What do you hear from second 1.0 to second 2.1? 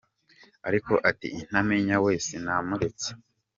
ati “intamenya